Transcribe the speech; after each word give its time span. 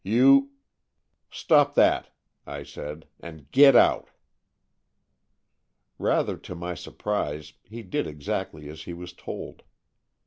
You 0.03 0.49
""Stop 1.29 1.75
that," 1.75 2.09
I 2.47 2.63
said,'' 2.63 3.05
and 3.19 3.51
get 3.51 3.75
out!" 3.75 4.09
Rather 5.99 6.37
to 6.37 6.55
my 6.55 6.73
surprise, 6.73 7.53
he 7.61 7.83
did 7.83 8.07
exactly 8.07 8.67
as 8.67 8.85
he 8.85 8.93
was 8.93 9.13
told. 9.13 9.61